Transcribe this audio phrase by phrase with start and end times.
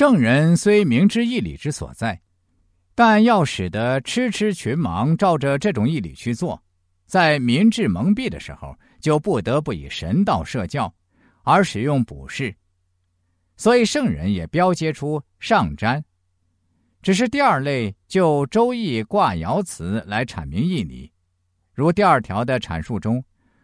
[0.00, 2.18] 圣人虽明知义理之所在，
[2.94, 6.58] 但要使得痴痴群盲照着这种义理去做，
[7.04, 10.90] 在民智蒙蔽的时候，就不得不以神道设教，
[11.42, 12.56] 而使用卜筮。
[13.58, 16.02] 所以圣人也标接出上瞻。
[17.02, 21.12] 只是第二类就《周易》卦爻辞来阐明义理，
[21.74, 23.22] 如第二条的阐述中，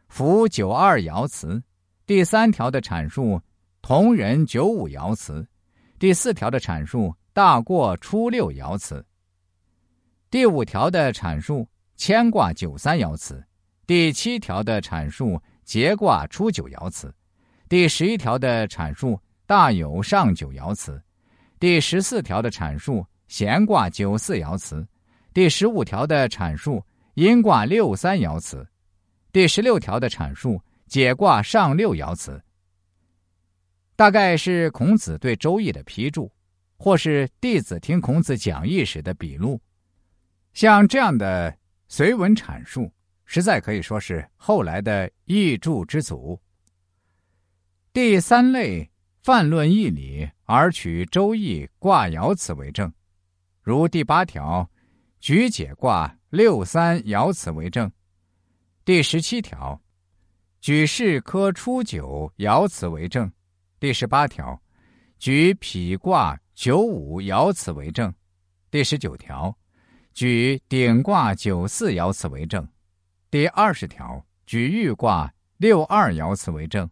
[0.09, 1.59] 符九二爻辞；
[2.05, 3.41] 第三条的阐述，
[3.81, 5.43] 同人九五爻辞。
[5.99, 9.03] 第四条的阐述大过初六爻辞，
[10.31, 13.43] 第五条的阐述牵挂九三爻辞，
[13.87, 17.15] 第七条的阐述节卦初九爻辞，
[17.67, 21.03] 第十一条的阐述大有上九爻辞，
[21.59, 24.87] 第十四条的阐述闲卦九四爻辞，
[25.33, 28.67] 第十五条的阐述阴卦六三爻辞，
[29.33, 32.39] 第十六条的阐述解卦上六爻辞。
[33.97, 36.31] 大概是孔子对《周易》的批注，
[36.77, 39.59] 或是弟子听孔子讲义时的笔录。
[40.53, 41.57] 像这样的
[41.89, 42.93] 随文阐述，
[43.25, 46.39] 实在可以说是后来的译注之祖。
[47.95, 48.91] 第三类
[49.23, 52.93] 泛论义理而取《周易》卦爻辞为证，
[53.63, 54.71] 如第八条
[55.21, 57.89] 举解卦六三爻辞为证；
[58.85, 59.81] 第十七条
[60.61, 63.33] 举世科初九爻辞为证。
[63.87, 64.61] 第十八条，
[65.17, 68.11] 举否卦九五爻辞为证；
[68.69, 69.57] 第十九条，
[70.13, 72.65] 举鼎卦九四爻辞为证；
[73.31, 76.89] 第二十条，举玉卦六二爻辞为证；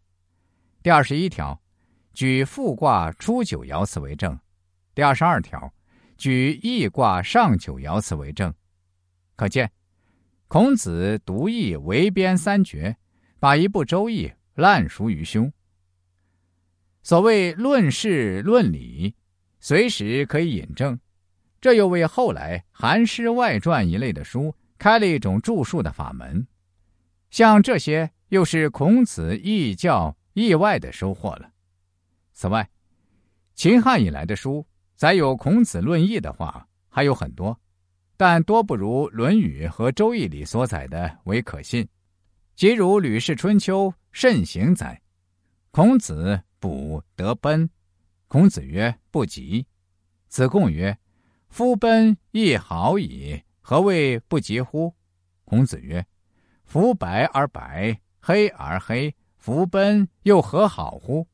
[0.84, 1.61] 第二十一条，
[2.12, 4.39] 举复卦初九爻辞为证；
[4.95, 5.75] 第二十二条，
[6.17, 8.55] 举易卦上九爻辞为证。
[9.34, 9.69] 可见，
[10.47, 12.97] 孔子独易为编三绝，
[13.41, 15.53] 把一部《周易》烂熟于胸。
[17.05, 19.14] 所谓论事论理，
[19.60, 20.98] 随时可以引证，
[21.60, 26.47] 这又为后来《韩诗外传》一类的书开了一种著述的法门。
[27.28, 31.50] 像这些，又是孔子义教意外的收获了。
[32.32, 32.66] 此外，
[33.54, 34.66] 秦汉以来的书
[34.97, 37.60] 载有孔子论义的话还有很多，
[38.16, 41.86] 但多不如《论语》和《周易》里所载的为可信。
[42.56, 45.03] 即如《吕氏春秋》慎行载，
[45.71, 46.41] 孔子。
[46.64, 47.69] 卜得奔，
[48.26, 49.66] 孔子曰：“不及。”
[50.28, 50.98] 子贡曰
[51.50, 54.94] ：“夫奔亦好矣，何谓不及乎？”
[55.44, 56.06] 孔子曰
[56.64, 61.28] ：“夫白而白，黑而黑，夫奔又何好乎？”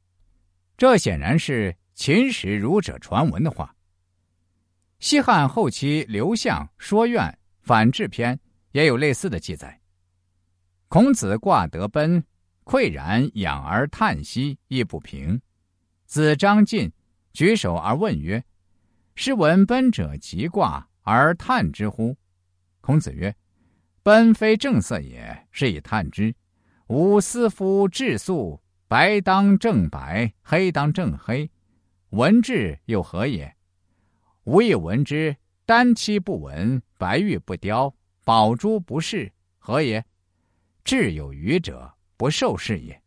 [0.76, 3.72] 这显然是秦时儒者传闻的话。
[4.98, 7.22] 西汉后期刘向《说苑·
[7.60, 8.34] 反制篇》
[8.72, 9.80] 也有类似的记载。
[10.88, 12.20] 孔子卦得奔。
[12.70, 15.42] 喟然仰而叹息，亦不平。
[16.06, 16.92] 子张进
[17.32, 18.44] 举手而问曰
[19.16, 22.16] ：“是闻奔者即卦而叹之乎？”
[22.80, 23.34] 孔子曰
[24.04, 26.32] ：“奔非正色也，是以叹之。
[26.86, 31.50] 吾思夫质素，白当正白，黑当正黑，
[32.10, 33.56] 闻质又何也？
[34.44, 37.92] 吾亦闻之，丹漆不纹，白玉不雕，
[38.24, 40.04] 宝珠不饰，何也？
[40.84, 43.00] 质有余者。”不受是也，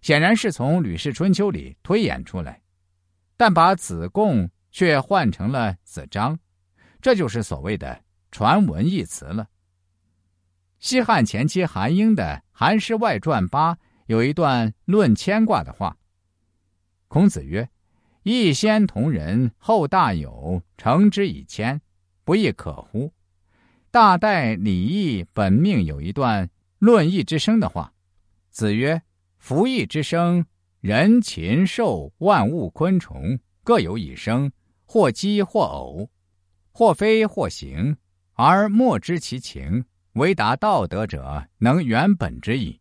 [0.00, 2.62] 显然是从《吕氏春秋》里推演出来，
[3.36, 6.38] 但把子贡却换成了子张，
[7.02, 9.48] 这就是所谓的传闻一词了。
[10.78, 13.74] 西汉前期韩英的《韩诗外传八》
[14.06, 15.96] 有一段论牵挂的话：
[17.08, 17.68] 孔子曰
[18.22, 21.80] ：“一先同人，后大有，成之以谦，
[22.22, 23.12] 不亦可乎？”
[23.90, 26.48] 大代礼义本命有一段。
[26.80, 27.92] 论义之声的话，
[28.48, 29.02] 子曰
[29.36, 30.46] ：“夫义之声，
[30.80, 34.50] 人、禽、兽、万物、昆虫，各有以生，
[34.86, 36.08] 或奇或偶，
[36.72, 37.94] 或非或行，
[38.32, 39.84] 而莫知其情。
[40.14, 42.79] 唯达道德者，能原本之矣。”